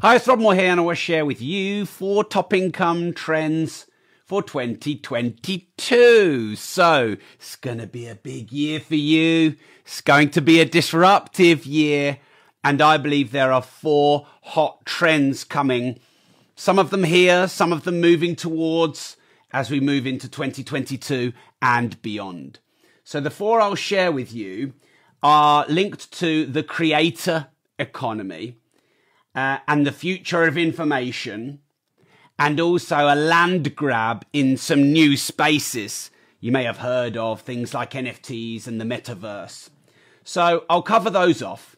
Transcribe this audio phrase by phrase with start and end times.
[0.00, 3.88] Hi, it's Rob Moore here, and I will share with you four top income trends
[4.24, 6.54] for 2022.
[6.54, 9.56] So it's going to be a big year for you.
[9.84, 12.18] It's going to be a disruptive year.
[12.62, 15.98] And I believe there are four hot trends coming.
[16.54, 19.16] Some of them here, some of them moving towards
[19.52, 22.60] as we move into 2022 and beyond.
[23.02, 24.74] So the four I'll share with you
[25.24, 27.48] are linked to the creator
[27.80, 28.58] economy
[29.34, 31.60] uh, and the future of information
[32.38, 36.10] and also a land grab in some new spaces.
[36.40, 39.70] You may have heard of things like NFTs and the metaverse.
[40.22, 41.76] So I'll cover those off.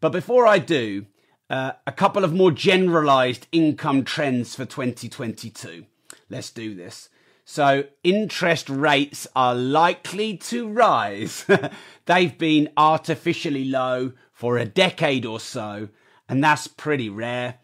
[0.00, 1.06] But before I do,
[1.48, 5.84] uh, a couple of more generalized income trends for 2022.
[6.28, 7.08] Let's do this.
[7.44, 11.44] So interest rates are likely to rise.
[12.06, 15.88] They've been artificially low for a decade or so,
[16.30, 17.56] and that's pretty rare.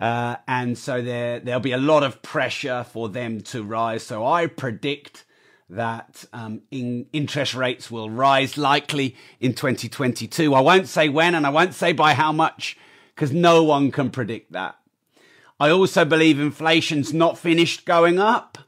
[0.00, 4.02] Uh, and so there there'll be a lot of pressure for them to rise.
[4.04, 5.24] So I predict
[5.70, 10.54] that um, in interest rates will rise likely in 2022.
[10.54, 12.76] I won't say when and I won't say by how much
[13.14, 14.76] because no one can predict that.
[15.60, 18.58] I also believe inflation's not finished going up.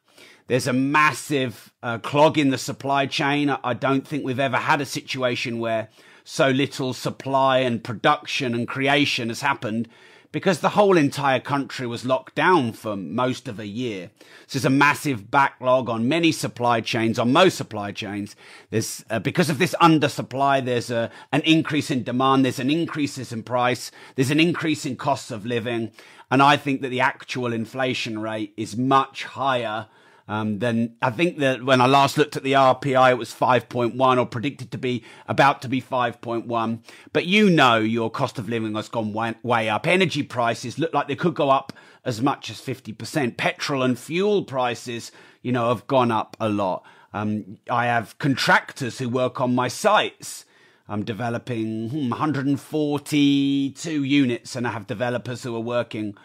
[0.46, 3.50] There's a massive uh, clog in the supply chain.
[3.50, 5.88] I don't think we've ever had a situation where
[6.28, 9.88] so little supply and production and creation has happened
[10.32, 14.10] because the whole entire country was locked down for most of a year.
[14.48, 18.34] So there's a massive backlog on many supply chains, on most supply chains.
[18.70, 23.32] There's uh, because of this undersupply, there's a, an increase in demand, there's an increase
[23.32, 25.92] in price, there's an increase in costs of living,
[26.28, 29.86] and I think that the actual inflation rate is much higher
[30.28, 34.18] um, then I think that when I last looked at the RPI, it was 5.1
[34.18, 36.80] or predicted to be about to be 5.1.
[37.12, 39.86] But you know your cost of living has gone way, way up.
[39.86, 41.72] Energy prices look like they could go up
[42.04, 43.36] as much as 50%.
[43.36, 45.12] Petrol and fuel prices,
[45.42, 46.82] you know, have gone up a lot.
[47.12, 50.44] Um, I have contractors who work on my sites.
[50.88, 56.16] I'm developing 142 hmm, units and I have developers who are working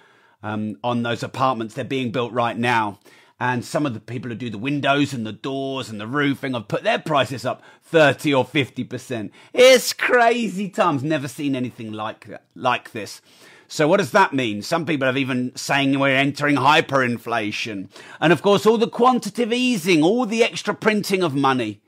[0.42, 1.76] um, on those apartments.
[1.76, 3.00] They're being built right now
[3.42, 6.54] and some of the people who do the windows and the doors and the roofing
[6.54, 9.32] have put their prices up 30 or 50%.
[9.52, 11.04] It's crazy times.
[11.04, 13.20] Never seen anything like like this.
[13.68, 14.62] So what does that mean?
[14.62, 17.90] Some people have even saying we're entering hyperinflation.
[18.20, 21.82] And of course, all the quantitative easing, all the extra printing of money.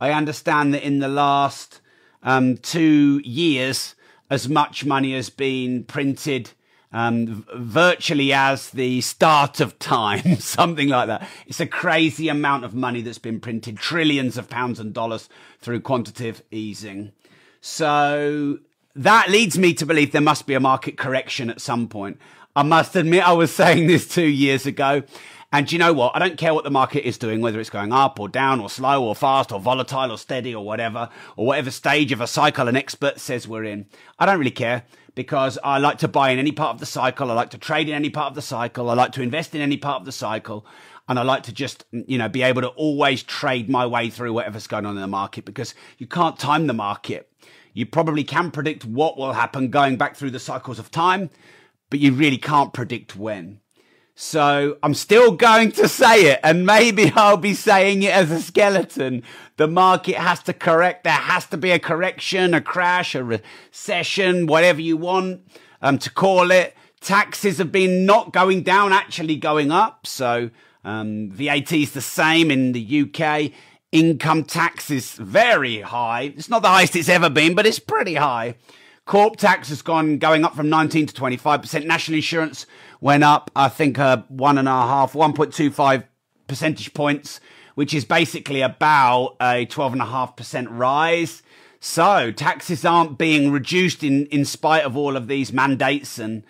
[0.00, 1.80] I understand that in the last
[2.24, 3.94] um, two years,
[4.28, 6.50] as much money has been printed
[6.92, 11.28] um, virtually as the start of time, something like that.
[11.46, 15.28] It's a crazy amount of money that's been printed, trillions of pounds and dollars
[15.60, 17.12] through quantitative easing.
[17.60, 18.58] So
[18.94, 22.18] that leads me to believe there must be a market correction at some point.
[22.54, 25.02] I must admit, I was saying this two years ago.
[25.52, 26.14] And you know what?
[26.14, 28.68] I don't care what the market is doing, whether it's going up or down or
[28.68, 32.68] slow or fast or volatile or steady or whatever, or whatever stage of a cycle
[32.68, 33.86] an expert says we're in.
[34.18, 34.82] I don't really care
[35.16, 37.30] because I like to buy in any part of the cycle.
[37.30, 38.90] I like to trade in any part of the cycle.
[38.90, 40.64] I like to invest in any part of the cycle.
[41.08, 44.34] And I like to just, you know, be able to always trade my way through
[44.34, 47.32] whatever's going on in the market because you can't time the market.
[47.72, 51.30] You probably can predict what will happen going back through the cycles of time,
[51.88, 53.60] but you really can't predict when.
[54.18, 58.40] So I'm still going to say it, and maybe I'll be saying it as a
[58.40, 59.22] skeleton.
[59.58, 61.04] The market has to correct.
[61.04, 65.42] There has to be a correction, a crash, a recession, whatever you want
[65.82, 66.74] um, to call it.
[67.02, 70.06] Taxes have been not going down, actually going up.
[70.06, 70.48] So
[70.82, 73.52] um, VAT is the same in the UK.
[73.92, 76.32] Income tax is very high.
[76.34, 78.56] It's not the highest it's ever been, but it's pretty high.
[79.06, 81.86] Corp tax has gone going up from 19 to 25%.
[81.86, 82.66] National insurance
[83.00, 86.04] went up, I think, uh, one and a half, 1.25
[86.48, 87.40] percentage points,
[87.76, 91.44] which is basically about a 12.5% rise.
[91.78, 96.42] So taxes aren't being reduced in, in spite of all of these mandates and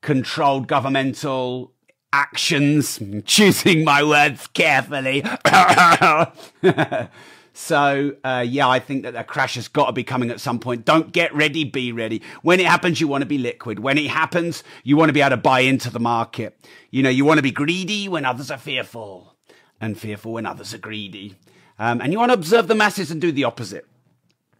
[0.00, 1.72] controlled governmental
[2.12, 3.00] actions.
[3.24, 5.24] choosing my words carefully.
[7.60, 10.60] So uh, yeah, I think that a crash has got to be coming at some
[10.60, 10.84] point.
[10.84, 12.22] Don't get ready, be ready.
[12.42, 13.80] When it happens, you want to be liquid.
[13.80, 16.56] When it happens, you want to be able to buy into the market.
[16.92, 19.34] You know, you want to be greedy when others are fearful,
[19.80, 21.34] and fearful when others are greedy.
[21.80, 23.88] Um, and you want to observe the masses and do the opposite.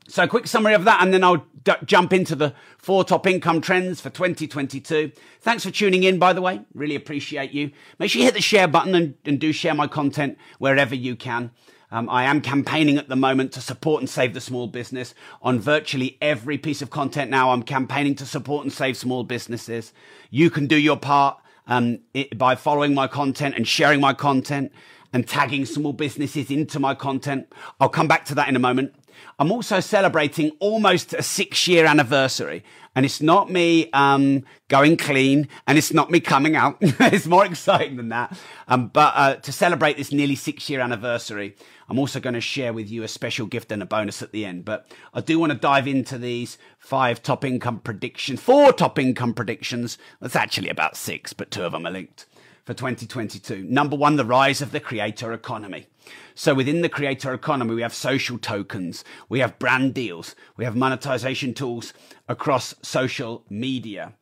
[0.08, 3.60] So, quick summary of that, and then I'll d- jump into the four top income
[3.60, 5.12] trends for 2022.
[5.40, 6.62] Thanks for tuning in, by the way.
[6.74, 7.70] Really appreciate you.
[8.00, 11.14] Make sure you hit the share button and, and do share my content wherever you
[11.14, 11.52] can.
[11.90, 15.58] Um, I am campaigning at the moment to support and save the small business on
[15.58, 17.50] virtually every piece of content now.
[17.50, 19.94] I'm campaigning to support and save small businesses.
[20.30, 24.70] You can do your part um, it, by following my content and sharing my content
[25.14, 27.50] and tagging small businesses into my content.
[27.80, 28.94] I'll come back to that in a moment.
[29.38, 32.64] I'm also celebrating almost a six year anniversary.
[32.94, 36.78] And it's not me um, going clean and it's not me coming out.
[36.80, 38.36] it's more exciting than that.
[38.66, 41.54] Um, but uh, to celebrate this nearly six year anniversary,
[41.88, 44.44] I'm also going to share with you a special gift and a bonus at the
[44.44, 44.64] end.
[44.64, 49.32] But I do want to dive into these five top income predictions, four top income
[49.32, 49.96] predictions.
[50.20, 52.26] That's actually about six, but two of them are linked
[52.64, 53.62] for 2022.
[53.62, 55.86] Number one, the rise of the creator economy.
[56.34, 60.76] So within the creator economy, we have social tokens, we have brand deals, we have
[60.76, 61.92] monetization tools
[62.28, 64.14] across social media.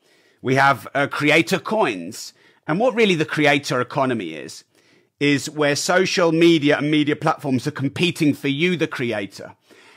[0.42, 2.32] We have uh, creator coins.
[2.66, 4.64] And what really the creator economy is,
[5.20, 9.54] is where social media and media platforms are competing for you, the creator.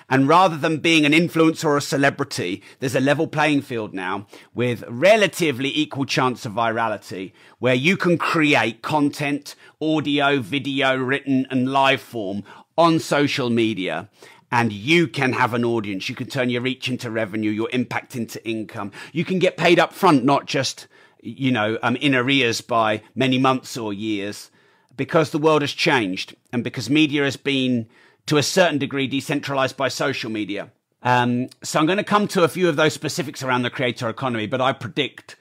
[0.09, 4.25] And rather than being an influencer or a celebrity, there's a level playing field now
[4.53, 11.71] with relatively equal chance of virality where you can create content, audio, video, written and
[11.71, 12.43] live form
[12.77, 14.09] on social media
[14.51, 16.09] and you can have an audience.
[16.09, 18.91] You can turn your reach into revenue, your impact into income.
[19.13, 20.87] You can get paid up front, not just,
[21.21, 24.49] you know, um, in arrears by many months or years
[24.97, 27.87] because the world has changed and because media has been
[28.29, 30.69] to a certain degree decentralized by social media.
[31.01, 34.07] Um, so I'm going to come to a few of those specifics around the creator
[34.07, 35.35] economy, but I predict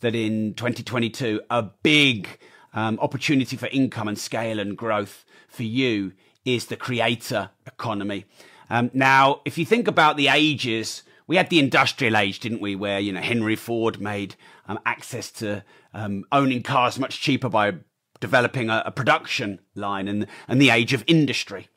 [0.00, 2.28] that in 2022, a big
[2.74, 6.12] um, opportunity for income and scale and growth for you
[6.44, 8.26] is the creator economy.
[8.68, 12.76] Um, now, if you think about the ages, we had the industrial age, didn't we?
[12.76, 14.34] Where, you know, Henry Ford made
[14.68, 15.64] um, access to
[15.94, 17.72] um, owning cars much cheaper by
[18.20, 21.68] developing a, a production line and, and the age of industry.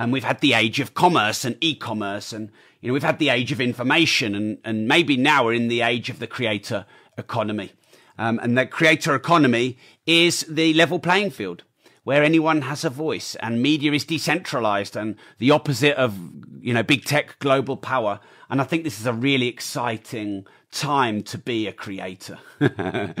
[0.00, 2.50] And we've had the age of commerce and e-commerce and,
[2.80, 5.82] you know, we've had the age of information and, and maybe now we're in the
[5.82, 6.86] age of the creator
[7.18, 7.72] economy.
[8.16, 9.76] Um, and the creator economy
[10.06, 11.64] is the level playing field
[12.04, 16.18] where anyone has a voice and media is decentralized and the opposite of,
[16.62, 18.20] you know, big tech global power.
[18.48, 22.38] And I think this is a really exciting time to be a creator.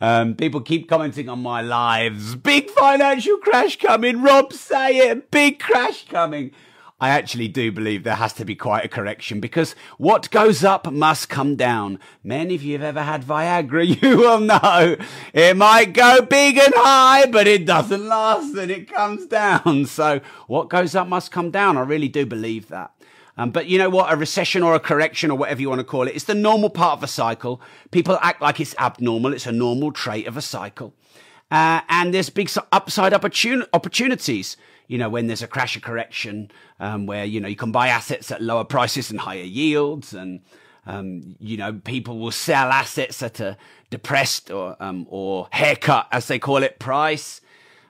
[0.00, 2.36] um, people keep commenting on my lives.
[2.36, 4.22] Big financial crash coming.
[4.22, 5.30] Rob, say it.
[5.30, 6.52] Big crash coming.
[7.02, 10.90] I actually do believe there has to be quite a correction because what goes up
[10.92, 11.98] must come down.
[12.22, 14.96] Many of you have ever had Viagra, you will know
[15.32, 19.86] it might go big and high, but it doesn't last and it comes down.
[19.86, 21.78] So what goes up must come down.
[21.78, 22.92] I really do believe that.
[23.40, 24.12] Um, but you know what?
[24.12, 26.68] A recession or a correction or whatever you want to call it, it's the normal
[26.68, 27.58] part of a cycle.
[27.90, 29.32] People act like it's abnormal.
[29.32, 30.92] It's a normal trait of a cycle.
[31.50, 34.58] Uh, and there's big upside opportun- opportunities.
[34.88, 36.50] You know, when there's a crash or correction,
[36.80, 40.42] um, where you know you can buy assets at lower prices and higher yields, and
[40.84, 43.56] um, you know people will sell assets at a
[43.88, 47.40] depressed or um, or haircut, as they call it, price.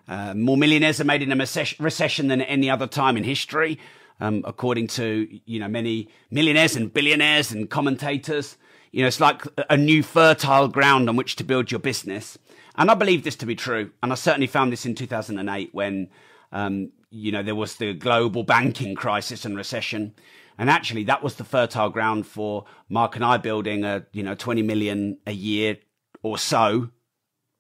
[0.06, 3.81] Uh, more millionaires are made in a recession than at any other time in history
[4.20, 8.56] um, according to you know many millionaires and billionaires and commentators.
[8.93, 12.37] You know, it's like a new fertile ground on which to build your business.
[12.76, 13.90] And I believe this to be true.
[14.02, 16.08] And I certainly found this in 2008 when,
[16.50, 20.14] um, you know, there was the global banking crisis and recession.
[20.58, 24.34] And actually, that was the fertile ground for Mark and I building a, you know,
[24.34, 25.79] 20 million a year
[26.22, 26.91] or so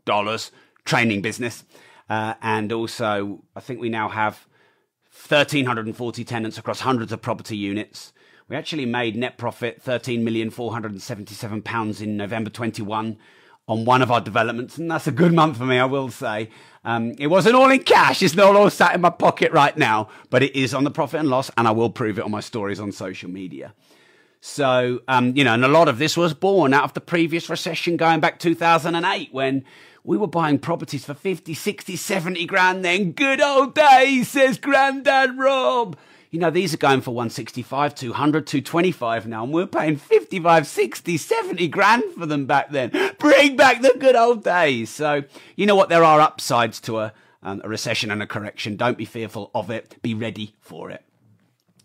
[0.04, 0.50] dollars
[0.84, 1.64] training business.
[2.08, 4.46] Uh, and also, I think we now have
[5.12, 8.12] 1,340 tenants across hundreds of property units.
[8.48, 13.18] We actually made net profit £13,477 in November 21
[13.68, 16.50] on one of our developments, and that's a good month for me, I will say.
[16.84, 20.08] Um, it wasn't all in cash, it's not all sat in my pocket right now,
[20.30, 22.40] but it is on the profit and loss, and I will prove it on my
[22.40, 23.74] stories on social media.
[24.40, 27.50] So, um, you know, and a lot of this was born out of the previous
[27.50, 29.64] recession going back 2008 when
[30.04, 33.12] we were buying properties for 50, 60, 70 grand then.
[33.12, 35.96] Good old days, says Grandad Rob.
[36.30, 41.16] You know, these are going for 165, 200, 225 now, and we're paying 55, 60,
[41.16, 42.92] 70 grand for them back then.
[43.18, 44.90] Bring back the good old days.
[44.90, 45.24] So,
[45.56, 45.88] you know what?
[45.88, 48.76] There are upsides to a, um, a recession and a correction.
[48.76, 50.00] Don't be fearful of it.
[50.02, 51.02] Be ready for it.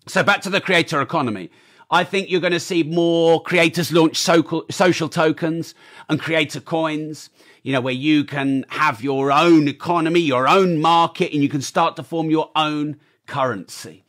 [0.07, 1.49] So, back to the creator economy.
[1.89, 5.75] I think you're going to see more creators launch social, social tokens
[6.09, 7.29] and creator coins
[7.65, 11.63] you know, where you can have your own economy, your own market, and you can
[11.63, 14.03] start to form your own currency.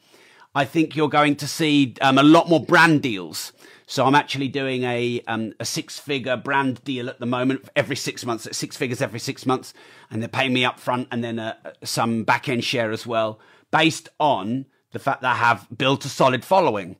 [0.54, 3.54] I think you're going to see um, a lot more brand deals.
[3.86, 7.96] So I'm actually doing a um, a six figure brand deal at the moment every
[7.96, 8.46] six months.
[8.54, 9.72] Six figures every six months,
[10.10, 13.40] and they're paying me up front and then uh, some back end share as well.
[13.70, 16.96] based on the fact that I have built a solid following.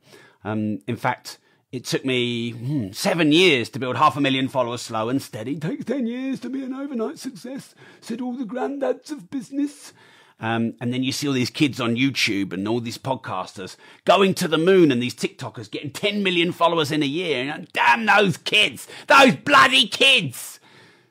[0.47, 1.39] Um, in fact,
[1.73, 5.59] it took me hmm, seven years to build half a million followers slow and steady.
[5.59, 9.93] Takes 10 years to be an overnight success, said all the granddads of business.
[10.39, 14.35] Um, and then you see all these kids on YouTube and all these podcasters going
[14.35, 17.51] to the moon and these TikTokers getting 10 million followers in a year.
[17.51, 20.61] And damn those kids, those bloody kids.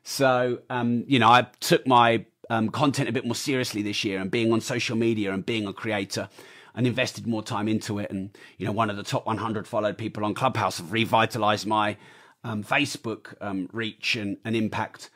[0.04, 4.22] So, um, you know, I took my um, content a bit more seriously this year
[4.22, 6.30] and being on social media and being a creator
[6.76, 8.12] and invested more time into it.
[8.12, 11.98] And, you know, one of the top 100 followed people on Clubhouse have revitalized my
[12.44, 15.10] um, Facebook um, reach and, and impact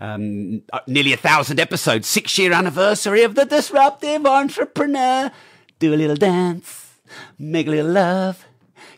[0.00, 5.30] um, uh, nearly a thousand episodes, six year anniversary of the disruptive entrepreneur.
[5.78, 6.98] Do a little dance,
[7.38, 8.46] make a little love,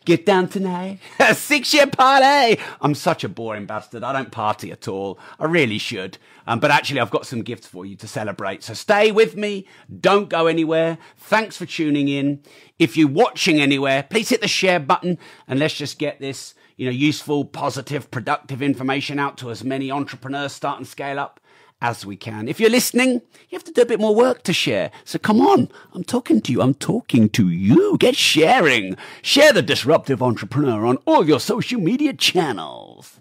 [0.09, 0.99] get down tonight.
[1.21, 2.61] A six year party.
[2.81, 4.03] I'm such a boring bastard.
[4.03, 5.19] I don't party at all.
[5.39, 6.17] I really should.
[6.47, 8.63] Um, but actually, I've got some gifts for you to celebrate.
[8.63, 9.67] So stay with me.
[10.01, 10.97] Don't go anywhere.
[11.19, 12.41] Thanks for tuning in.
[12.79, 16.87] If you're watching anywhere, please hit the share button and let's just get this you
[16.87, 21.39] know, useful, positive, productive information out to as many entrepreneurs start and scale up
[21.81, 22.49] as we can.
[22.49, 24.91] If you're listening, you have to do a bit more work to share.
[25.05, 26.61] So come on, I'm talking to you.
[26.61, 27.97] I'm talking to you.
[27.99, 28.97] Get sharing.
[29.23, 33.21] Share the disruptive entrepreneur on all your social media channels.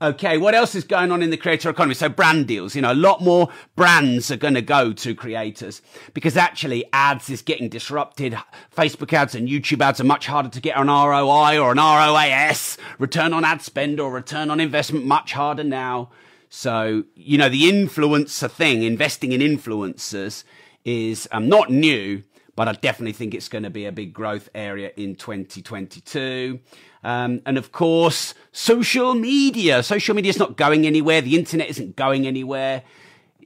[0.00, 1.94] Okay, what else is going on in the creator economy?
[1.94, 5.80] So brand deals, you know, a lot more brands are going to go to creators
[6.12, 8.36] because actually ads is getting disrupted.
[8.76, 12.76] Facebook ads and YouTube ads are much harder to get an ROI or an ROAS,
[12.98, 16.10] return on ad spend or return on investment, much harder now.
[16.48, 20.44] So, you know, the influencer thing, investing in influencers
[20.84, 22.22] is um, not new,
[22.54, 26.58] but I definitely think it's going to be a big growth area in 2022.
[27.04, 29.82] Um, and of course, social media.
[29.82, 31.20] Social media is not going anywhere.
[31.20, 32.82] The internet isn't going anywhere.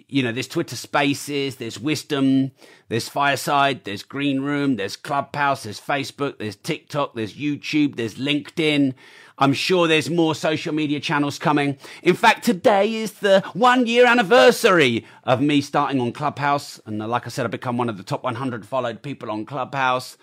[0.08, 2.50] You know, there's Twitter Spaces, there's Wisdom,
[2.88, 8.94] there's Fireside, there's Green Room, there's Clubhouse, there's Facebook, there's TikTok, there's YouTube, there's LinkedIn.
[9.40, 11.78] I'm sure there's more social media channels coming.
[12.02, 16.78] In fact, today is the one year anniversary of me starting on Clubhouse.
[16.84, 19.46] And uh, like I said, I've become one of the top 100 followed people on
[19.46, 20.18] Clubhouse.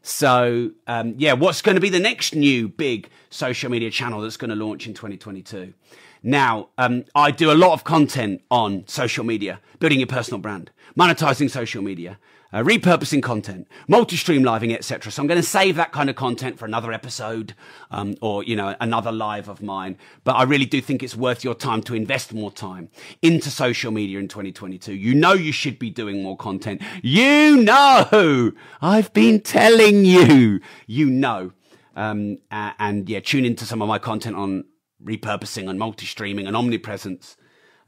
[0.00, 4.38] So, um, yeah, what's going to be the next new big social media channel that's
[4.38, 5.74] going to launch in 2022?
[6.22, 10.70] Now, um, I do a lot of content on social media, building your personal brand,
[10.98, 12.18] monetizing social media,
[12.52, 15.10] uh, repurposing content, multi-stream living, etc.
[15.10, 17.54] So I'm going to save that kind of content for another episode,
[17.90, 19.96] um, or you know, another live of mine.
[20.24, 22.90] But I really do think it's worth your time to invest more time
[23.22, 24.94] into social media in 2022.
[24.94, 26.82] You know, you should be doing more content.
[27.02, 30.60] You know, I've been telling you.
[30.86, 31.52] You know,
[31.96, 34.64] um, and, and yeah, tune into some of my content on
[35.02, 37.36] repurposing and multi-streaming and omnipresence.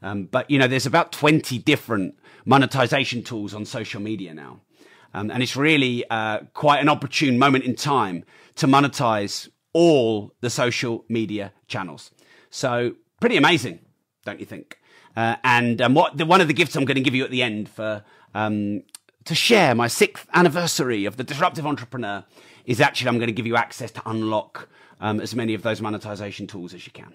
[0.01, 4.61] Um, but you know, there's about 20 different monetization tools on social media now.
[5.13, 8.23] Um, and it's really uh, quite an opportune moment in time
[8.55, 12.11] to monetize all the social media channels.
[12.49, 13.79] So pretty amazing,
[14.25, 14.79] don't you think?
[15.15, 17.31] Uh, and um, what the, one of the gifts I'm going to give you at
[17.31, 18.83] the end for um,
[19.23, 22.25] to share my sixth anniversary of the disruptive entrepreneur
[22.65, 24.67] is actually I'm going to give you access to unlock
[24.99, 27.13] um, as many of those monetization tools as you can.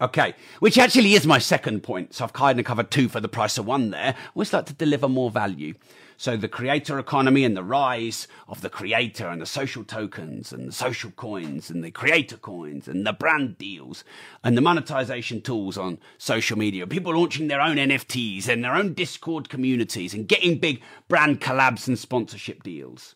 [0.00, 2.14] Okay, which actually is my second point.
[2.14, 4.14] So I've kind of covered two for the price of one there.
[4.16, 5.74] I always like to deliver more value.
[6.16, 10.68] So the creator economy and the rise of the creator and the social tokens and
[10.68, 14.04] the social coins and the creator coins and the brand deals
[14.42, 16.86] and the monetization tools on social media.
[16.86, 21.88] People launching their own NFTs and their own Discord communities and getting big brand collabs
[21.88, 23.14] and sponsorship deals.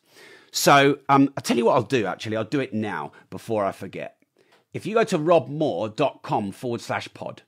[0.51, 2.37] So um, I'll tell you what I'll do actually.
[2.37, 4.24] I'll do it now before I forget
[4.75, 7.43] if you go to robmoore.com forward slash pod,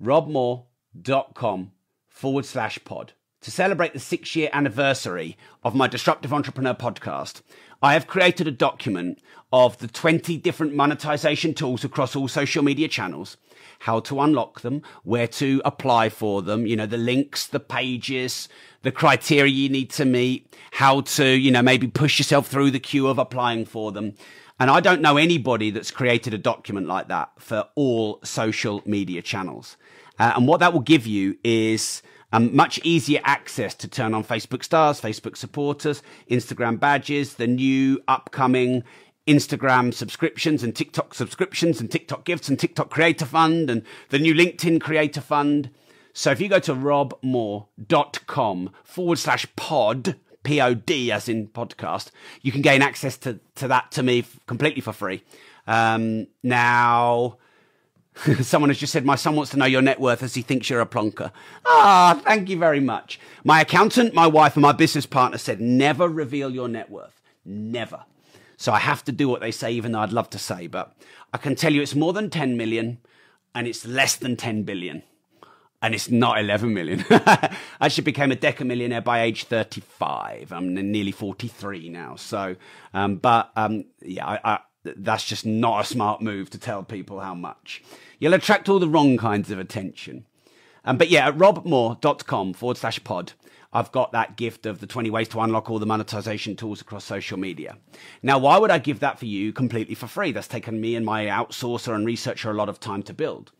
[0.00, 1.72] robmoore.com
[2.08, 7.42] forward slash pod, to celebrate the six year anniversary of my Disruptive Entrepreneur podcast,
[7.82, 9.18] I have created a document
[9.52, 13.36] of the 20 different monetization tools across all social media channels,
[13.80, 18.48] how to unlock them, where to apply for them, you know, the links, the pages,
[18.82, 22.80] the criteria you need to meet, how to, you know, maybe push yourself through the
[22.80, 24.14] queue of applying for them.
[24.60, 29.20] And I don't know anybody that's created a document like that for all social media
[29.20, 29.76] channels.
[30.18, 34.24] Uh, and what that will give you is um, much easier access to turn on
[34.24, 38.84] Facebook stars, Facebook supporters, Instagram badges, the new upcoming
[39.26, 44.34] Instagram subscriptions and TikTok subscriptions and TikTok gifts and TikTok creator fund and the new
[44.34, 45.70] LinkedIn creator fund.
[46.12, 52.10] So if you go to robmoore.com forward slash pod, pod as in podcast,
[52.42, 55.24] you can gain access to, to that to me completely for free.
[55.66, 57.38] Um, now,
[58.42, 60.70] Someone has just said, My son wants to know your net worth as he thinks
[60.70, 61.32] you're a plonker.
[61.66, 63.18] Ah, thank you very much.
[63.42, 67.20] My accountant, my wife, and my business partner said, Never reveal your net worth.
[67.44, 68.04] Never.
[68.56, 70.68] So I have to do what they say, even though I'd love to say.
[70.68, 70.94] But
[71.32, 72.98] I can tell you it's more than 10 million
[73.54, 75.02] and it's less than 10 billion.
[75.84, 77.04] And it's not 11 million.
[77.10, 80.50] I actually became a decamillionaire by age 35.
[80.50, 82.16] I'm nearly 43 now.
[82.16, 82.56] So,
[82.94, 87.20] um, but um, yeah, I, I, that's just not a smart move to tell people
[87.20, 87.84] how much.
[88.18, 90.24] You'll attract all the wrong kinds of attention.
[90.86, 93.32] Um, but yeah, at robmoore.com forward slash pod,
[93.70, 97.04] I've got that gift of the 20 ways to unlock all the monetization tools across
[97.04, 97.76] social media.
[98.22, 100.32] Now, why would I give that for you completely for free?
[100.32, 103.52] That's taken me and my outsourcer and researcher a lot of time to build.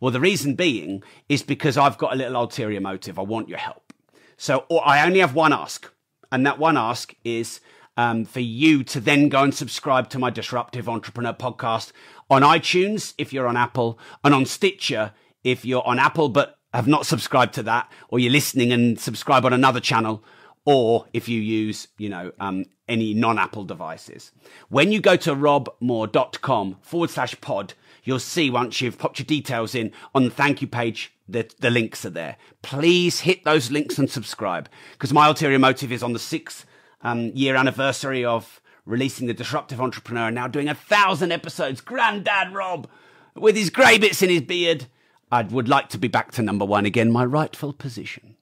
[0.00, 3.18] Well, the reason being is because I've got a little ulterior motive.
[3.18, 3.92] I want your help.
[4.36, 5.90] So I only have one ask,
[6.30, 7.60] and that one ask is
[7.96, 11.90] um, for you to then go and subscribe to my Disruptive Entrepreneur podcast
[12.30, 15.12] on iTunes if you're on Apple, and on Stitcher
[15.42, 19.44] if you're on Apple but have not subscribed to that, or you're listening and subscribe
[19.44, 20.22] on another channel,
[20.64, 24.32] or if you use, you know, um, any non-Apple devices.
[24.68, 27.74] When you go to robmoore.com forward slash pod,
[28.08, 31.68] you'll see once you've popped your details in on the thank you page, the, the
[31.68, 32.36] links are there.
[32.62, 36.64] Please hit those links and subscribe because my ulterior motive is on the sixth
[37.02, 41.82] um, year anniversary of releasing the disruptive entrepreneur and now doing a thousand episodes.
[41.82, 42.88] Granddad Rob
[43.34, 44.86] with his grey bits in his beard.
[45.30, 48.36] I would like to be back to number one again, my rightful position.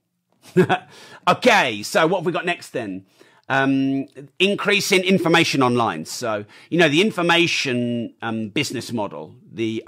[1.29, 3.05] okay, so what have we got next then?
[3.49, 4.07] Um,
[4.41, 6.05] increase in information online.
[6.05, 9.85] So, you know, the information um, business model, the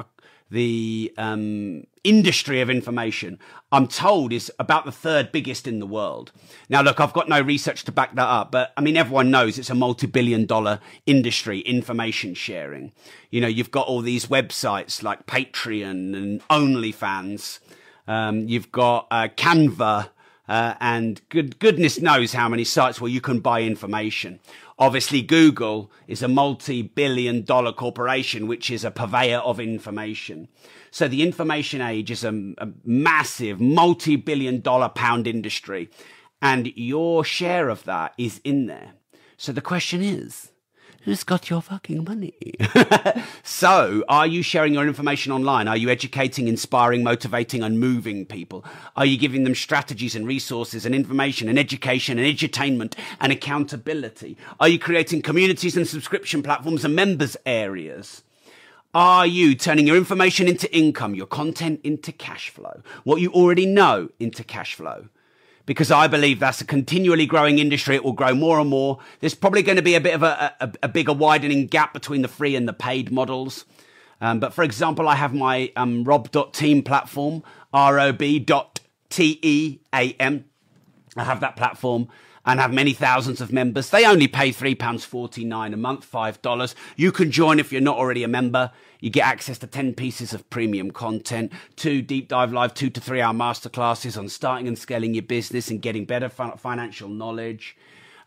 [0.50, 3.38] the um, industry of information,
[3.70, 6.32] I'm told, is about the third biggest in the world.
[6.68, 9.58] Now, look, I've got no research to back that up, but I mean, everyone knows
[9.58, 12.92] it's a multi billion dollar industry, information sharing.
[13.30, 17.58] You know, you've got all these websites like Patreon and OnlyFans.
[18.06, 20.10] Um, you've got uh, Canva.
[20.48, 24.40] Uh, and good, goodness knows how many sites where you can buy information.
[24.78, 30.48] Obviously, Google is a multi-billion dollar corporation, which is a purveyor of information.
[30.90, 35.90] So the information age is a, a massive multi-billion dollar pound industry.
[36.40, 38.92] And your share of that is in there.
[39.36, 40.52] So the question is,
[41.08, 42.34] Who's got your fucking money?
[43.42, 45.66] so, are you sharing your information online?
[45.66, 48.62] Are you educating, inspiring, motivating, and moving people?
[48.94, 52.92] Are you giving them strategies and resources and information and education and edutainment
[53.22, 54.36] and accountability?
[54.60, 58.22] Are you creating communities and subscription platforms and members areas?
[58.92, 63.64] Are you turning your information into income, your content into cash flow, what you already
[63.64, 65.06] know into cash flow?
[65.68, 67.94] Because I believe that's a continually growing industry.
[67.94, 69.00] It will grow more and more.
[69.20, 72.22] There's probably going to be a bit of a, a, a bigger widening gap between
[72.22, 73.66] the free and the paid models.
[74.22, 77.42] Um, but for example, I have my um, rob.team platform,
[77.74, 78.60] rob.team.
[79.92, 80.14] I
[81.16, 82.08] have that platform
[82.46, 83.90] and have many thousands of members.
[83.90, 86.74] They only pay £3.49 a month, $5.
[86.96, 88.72] You can join if you're not already a member.
[89.00, 93.00] You get access to 10 pieces of premium content, two deep dive live, two to
[93.00, 97.76] three hour masterclasses on starting and scaling your business and getting better financial knowledge.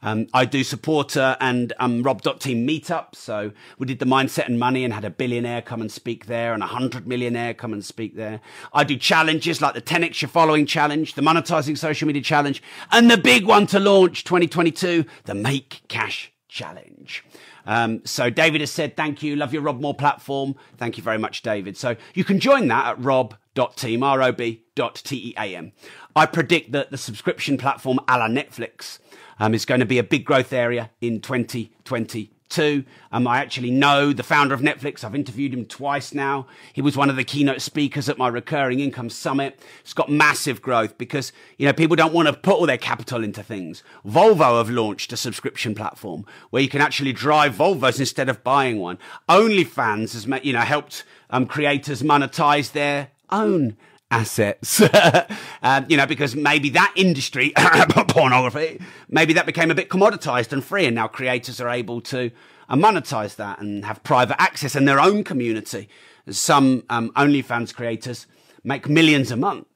[0.03, 3.15] Um, I do supporter and um, Rob.team meetups.
[3.15, 6.53] So we did the mindset and money and had a billionaire come and speak there
[6.53, 8.41] and a hundred millionaire come and speak there.
[8.73, 13.11] I do challenges like the 10x your following challenge, the monetizing social media challenge, and
[13.11, 17.23] the big one to launch 2022, the make cash challenge.
[17.65, 19.35] Um, so David has said, thank you.
[19.35, 20.55] Love your Rob Moore platform.
[20.77, 21.77] Thank you very much, David.
[21.77, 25.71] So you can join that at rob.team, R-O-B.T-E-A-M.
[26.15, 28.99] I predict that the subscription platform a la Netflix
[29.39, 32.83] um, is going to be a big growth area in 2020 Two,
[33.13, 35.05] um, I actually know the founder of Netflix.
[35.05, 36.47] I've interviewed him twice now.
[36.73, 39.57] He was one of the keynote speakers at my recurring income summit.
[39.79, 43.23] It's got massive growth because, you know, people don't want to put all their capital
[43.23, 43.83] into things.
[44.05, 48.79] Volvo have launched a subscription platform where you can actually drive Volvos instead of buying
[48.79, 48.97] one.
[49.29, 53.77] OnlyFans has, you know, helped um, creators monetize their own
[54.11, 54.81] assets.
[55.63, 57.53] um, you know, because maybe that industry,
[58.07, 62.29] pornography, maybe that became a bit commoditized and free, and now creators are able to
[62.69, 65.89] uh, monetize that and have private access in their own community.
[66.29, 68.27] Some um, OnlyFans creators
[68.63, 69.67] make millions a month.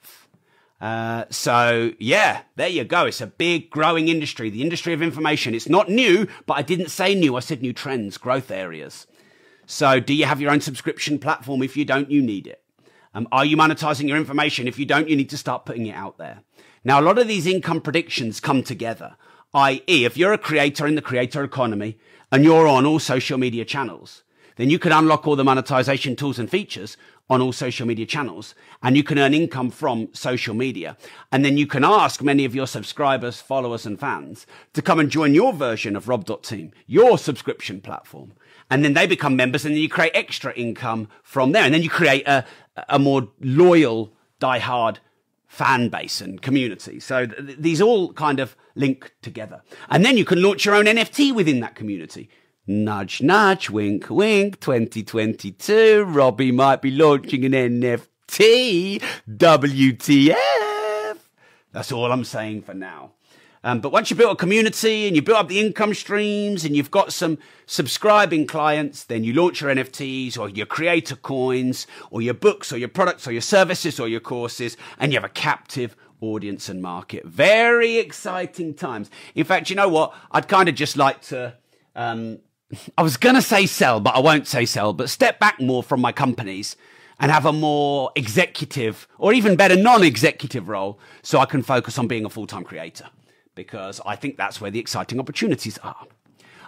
[0.80, 3.06] Uh, so yeah, there you go.
[3.06, 5.56] It's a big growing industry, the industry of information.
[5.56, 7.36] It's not new, but I didn't say new.
[7.36, 9.08] I said new trends, growth areas.
[9.66, 11.64] So do you have your own subscription platform?
[11.64, 12.62] If you don't, you need it.
[13.16, 14.68] Um, are you monetizing your information?
[14.68, 16.42] If you don't, you need to start putting it out there.
[16.84, 19.16] Now, a lot of these income predictions come together,
[19.54, 21.98] i.e., if you're a creator in the creator economy
[22.30, 24.24] and you're on all social media channels,
[24.58, 26.98] then you can unlock all the monetization tools and features
[27.30, 30.96] on all social media channels and you can earn income from social media.
[31.32, 35.10] And then you can ask many of your subscribers, followers and fans to come and
[35.10, 38.34] join your version of Rob.team, your subscription platform.
[38.70, 41.64] And then they become members and then you create extra income from there.
[41.64, 42.46] And then you create a,
[42.90, 45.00] a more loyal, die-hard
[45.48, 47.00] fan base and community.
[47.00, 49.62] So th- these all kind of link together.
[49.90, 52.30] And then you can launch your own NFT within that community.
[52.68, 56.04] Nudge, nudge, wink, wink, 2022.
[56.06, 59.02] Robbie might be launching an NFT.
[59.30, 60.36] WTF.
[61.72, 63.12] That's all I'm saying for now.
[63.66, 66.76] Um, but once you build a community and you build up the income streams and
[66.76, 72.22] you've got some subscribing clients, then you launch your NFTs or your creator coins or
[72.22, 75.34] your books or your products or your services or your courses and you have a
[75.34, 77.26] captive audience and market.
[77.26, 79.10] Very exciting times.
[79.34, 80.14] In fact, you know what?
[80.32, 81.56] I'd kind of just like to
[81.96, 82.38] um,
[83.00, 85.82] I was going to say sell, but I won't say sell, but step back more
[85.82, 86.76] from my companies
[87.20, 92.08] and have a more executive or even better non-executive role so I can focus on
[92.08, 93.06] being a full-time creator
[93.56, 96.08] because I think that's where the exciting opportunities are.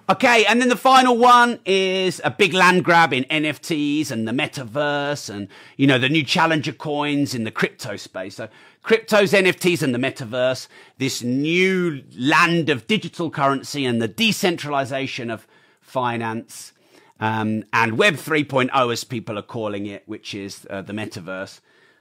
[0.10, 4.32] Okay, and then the final one is a big land grab in NFTs and the
[4.32, 8.38] metaverse and, you know, the new challenger coins in the crypto space.
[8.38, 8.47] So
[8.86, 15.45] cryptos, NFTs and the metaverse, this new land of digital currency and the decentralization of
[15.82, 16.71] finance,
[17.19, 21.60] um, and Web 3.0, as people are calling it, which is uh, the metaverse.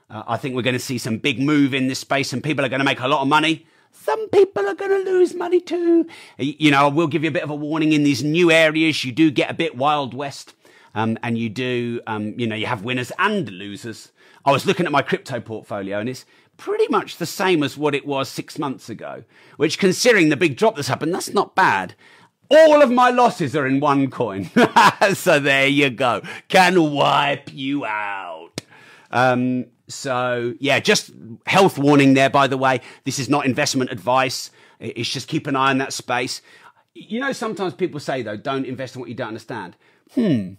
[0.09, 2.63] Uh, I think we're going to see some big move in this space, and people
[2.63, 3.65] are going to make a lot of money.
[3.91, 6.07] Some people are going to lose money too.
[6.37, 9.03] You know, I will give you a bit of a warning in these new areas.
[9.03, 10.53] You do get a bit wild west,
[10.95, 14.11] um, and you do, um, you know, you have winners and losers.
[14.45, 17.95] I was looking at my crypto portfolio, and it's pretty much the same as what
[17.95, 19.23] it was six months ago.
[19.57, 21.95] Which, considering the big drop that's happened, that's not bad.
[22.49, 24.49] All of my losses are in one coin.
[25.13, 26.21] so there you go.
[26.47, 28.61] Can wipe you out.
[29.11, 31.11] Um, so yeah, just
[31.45, 32.81] health warning there, by the way.
[33.05, 34.51] This is not investment advice.
[34.79, 36.41] It's just keep an eye on that space.
[36.93, 39.75] You know, sometimes people say though, don't invest in what you don't understand.
[40.13, 40.53] Hmm.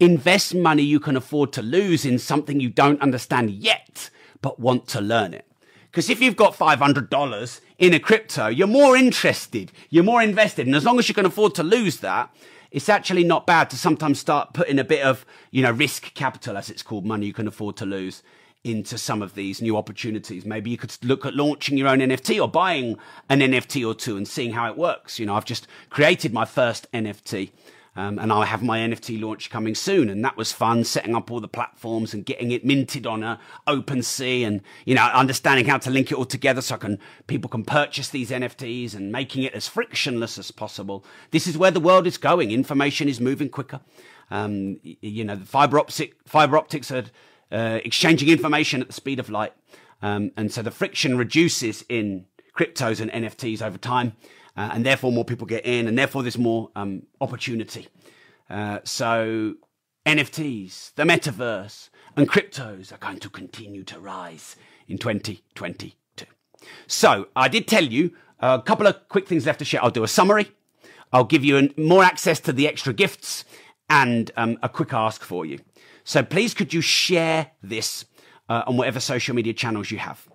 [0.00, 4.10] Invest money you can afford to lose in something you don't understand yet,
[4.42, 5.46] but want to learn it.
[5.90, 10.66] Because if you've got $500 in a crypto, you're more interested, you're more invested.
[10.66, 12.32] And as long as you can afford to lose that,
[12.70, 16.56] it's actually not bad to sometimes start putting a bit of, you know, risk capital,
[16.56, 18.22] as it's called, money you can afford to lose
[18.68, 20.44] into some of these new opportunities.
[20.44, 22.96] Maybe you could look at launching your own NFT or buying
[23.28, 25.18] an NFT or two and seeing how it works.
[25.18, 27.50] You know, I've just created my first NFT
[27.98, 30.08] um, and I have my NFT launch coming soon.
[30.08, 33.40] And that was fun, setting up all the platforms and getting it minted on a
[33.66, 37.50] OpenSea and, you know, understanding how to link it all together so I can, people
[37.50, 41.04] can purchase these NFTs and making it as frictionless as possible.
[41.32, 42.52] This is where the world is going.
[42.52, 43.80] Information is moving quicker.
[44.30, 47.06] Um, you know, the fiber optic, fiber optics are
[47.50, 49.52] uh, exchanging information at the speed of light.
[50.00, 54.12] Um, and so the friction reduces in cryptos and NFTs over time
[54.58, 57.86] uh, and therefore more people get in, and therefore there's more um, opportunity.
[58.50, 59.54] Uh, so
[60.04, 64.56] NFTs, the metaverse, and cryptos are going to continue to rise
[64.88, 66.26] in 2022.
[66.88, 69.82] So I did tell you a couple of quick things left to share.
[69.84, 70.50] I'll do a summary.
[71.12, 73.44] I'll give you an, more access to the extra gifts
[73.88, 75.60] and um, a quick ask for you.
[76.08, 78.06] So please, could you share this
[78.48, 80.26] uh, on whatever social media channels you have?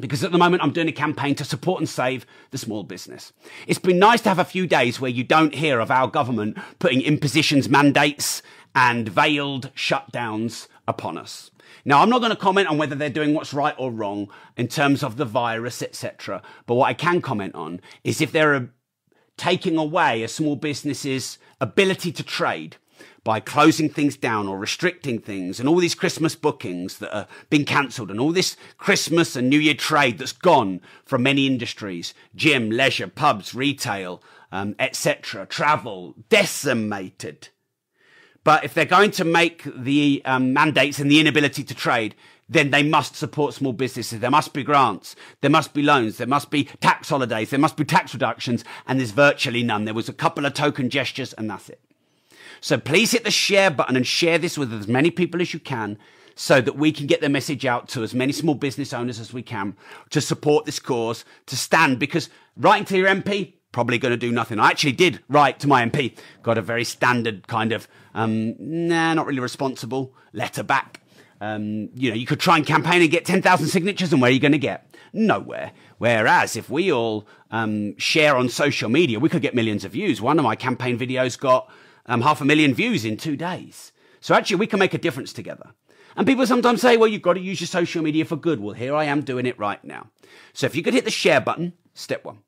[0.00, 3.32] because at the moment I'm doing a campaign to support and save the small business.
[3.68, 6.58] It's been nice to have a few days where you don't hear of our government
[6.80, 8.42] putting impositions, mandates,
[8.74, 11.52] and veiled shutdowns upon us.
[11.84, 14.66] Now, I'm not going to comment on whether they're doing what's right or wrong in
[14.66, 16.42] terms of the virus, etc.
[16.66, 18.70] But what I can comment on is if they're
[19.36, 22.78] taking away a small business's ability to trade
[23.24, 27.64] by closing things down or restricting things and all these Christmas bookings that are being
[27.64, 32.70] cancelled and all this Christmas and New Year trade that's gone from many industries, gym,
[32.70, 37.48] leisure, pubs, retail, um, etc., travel, decimated.
[38.44, 42.14] But if they're going to make the um, mandates and the inability to trade,
[42.46, 44.20] then they must support small businesses.
[44.20, 45.16] There must be grants.
[45.40, 46.18] There must be loans.
[46.18, 47.48] There must be tax holidays.
[47.48, 48.64] There must be tax reductions.
[48.86, 49.86] And there's virtually none.
[49.86, 51.80] There was a couple of token gestures and that's it.
[52.64, 55.60] So please hit the share button and share this with as many people as you
[55.60, 55.98] can
[56.34, 59.34] so that we can get the message out to as many small business owners as
[59.34, 59.76] we can
[60.08, 64.32] to support this cause, to stand because writing to your MP, probably going to do
[64.32, 64.58] nothing.
[64.58, 69.12] I actually did write to my MP, got a very standard kind of, um, nah,
[69.12, 71.02] not really responsible letter back.
[71.42, 74.32] Um, you know, you could try and campaign and get 10,000 signatures and where are
[74.32, 74.90] you going to get?
[75.12, 75.72] Nowhere.
[75.98, 80.22] Whereas if we all um, share on social media, we could get millions of views.
[80.22, 81.70] One of my campaign videos got
[82.06, 83.92] um, half a million views in two days.
[84.20, 85.74] So actually, we can make a difference together.
[86.16, 88.60] And people sometimes say, well, you've got to use your social media for good.
[88.60, 90.10] Well, here I am doing it right now.
[90.52, 92.38] So if you could hit the share button, step one.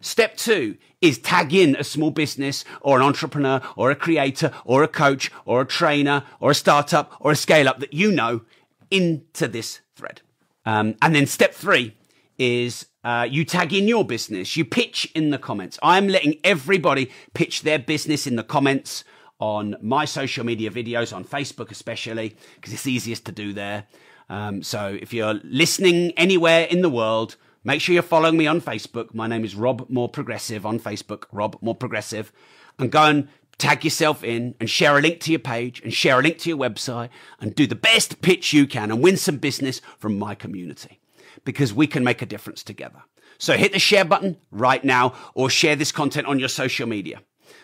[0.00, 4.82] Step two is tag in a small business or an entrepreneur or a creator or
[4.82, 8.42] a coach or a trainer or a startup or a scale up that you know
[8.90, 10.22] into this thread.
[10.64, 11.96] Um, and then step three
[12.38, 14.54] is uh, you tag in your business.
[14.54, 15.78] You pitch in the comments.
[15.82, 19.02] I'm letting everybody pitch their business in the comments
[19.40, 23.86] on my social media videos, on Facebook especially, because it's easiest to do there.
[24.28, 28.60] Um, so if you're listening anywhere in the world, make sure you're following me on
[28.60, 29.14] Facebook.
[29.14, 32.30] My name is Rob Moore Progressive on Facebook, Rob Moore Progressive,
[32.78, 36.20] and go and tag yourself in and share a link to your page and share
[36.20, 37.08] a link to your website
[37.40, 41.00] and do the best pitch you can and win some business from my community
[41.44, 43.02] because we can make a difference together.
[43.38, 47.22] So hit the share button right now or share this content on your social media.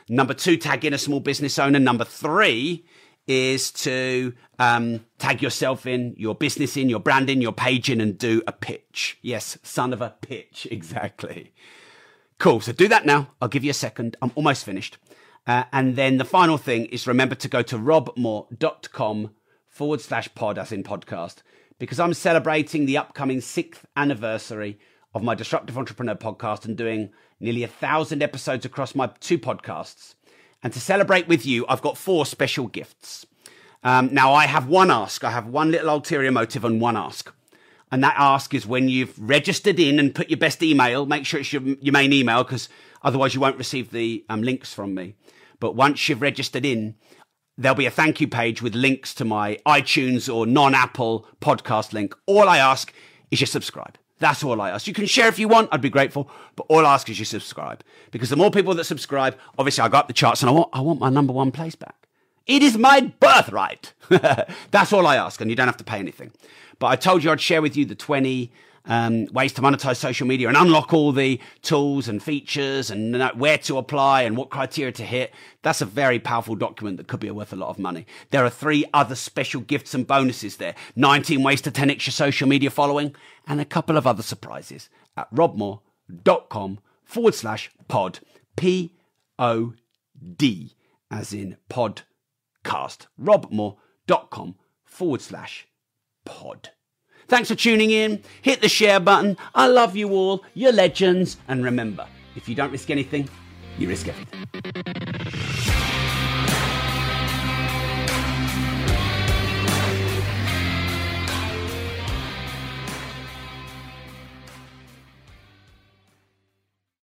[0.09, 1.79] Number two, tag in a small business owner.
[1.79, 2.85] Number three
[3.27, 8.01] is to um, tag yourself in, your business in, your brand in, your page in,
[8.01, 9.19] and do a pitch.
[9.23, 11.53] Yes, son of a pitch, exactly.
[12.39, 12.61] Cool.
[12.61, 13.31] So do that now.
[13.41, 14.17] I'll give you a second.
[14.21, 14.99] I'm almost finished.
[15.47, 19.31] Uh, and then the final thing is remember to go to robmoore.com
[19.69, 21.43] forward slash pod, as in podcast,
[21.79, 24.79] because I'm celebrating the upcoming sixth anniversary
[25.15, 27.11] of my Disruptive Entrepreneur podcast and doing
[27.41, 30.15] nearly a thousand episodes across my two podcasts.
[30.63, 33.27] And to celebrate with you, I've got four special gifts.
[33.83, 35.23] Um, now, I have one ask.
[35.23, 37.33] I have one little ulterior motive and one ask.
[37.93, 41.39] And that ask is when you've registered in and put your best email, make sure
[41.39, 42.69] it's your, your main email because
[43.03, 45.15] otherwise you won't receive the um, links from me.
[45.61, 46.97] But once you've registered in,
[47.57, 51.93] there'll be a thank you page with links to my iTunes or non Apple podcast
[51.93, 52.15] link.
[52.27, 52.93] All I ask
[53.31, 53.99] is you subscribe.
[54.19, 54.87] That's all I ask.
[54.87, 55.69] You can share if you want.
[55.73, 56.31] I'd be grateful.
[56.57, 57.83] But all I ask is you subscribe.
[58.11, 60.71] Because the more people that subscribe, obviously I go up the charts and I want,
[60.73, 62.07] I want my number one place back.
[62.47, 63.93] It is my birthright.
[64.71, 65.41] That's all I ask.
[65.41, 66.31] And you don't have to pay anything.
[66.79, 68.53] But I told you I'd share with you the 20
[68.87, 73.59] um, ways to monetize social media and unlock all the tools and features and where
[73.59, 75.33] to apply and what criteria to hit.
[75.63, 78.07] That's a very powerful document that could be worth a lot of money.
[78.31, 82.49] There are three other special gifts and bonuses there 19 ways to 10x your social
[82.49, 83.15] media following
[83.47, 88.21] and a couple of other surprises at robmoore.com forward slash pod,
[88.57, 88.95] P
[89.39, 89.75] O
[90.37, 90.75] D,
[91.11, 93.07] as in podcast.
[93.21, 95.67] robmoore.com forward slash
[96.25, 96.71] pod.
[97.29, 98.23] Thanks for tuning in.
[98.43, 99.37] Hit the share button.
[99.55, 100.45] I love you all.
[100.55, 101.37] You're legends.
[101.49, 102.07] And remember,
[102.37, 103.29] if you don't risk anything,
[103.79, 106.04] you risk everything.